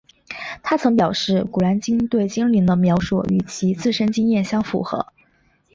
[0.63, 5.13] 她曾表示古兰经对精灵的描述与其自身经验相符合。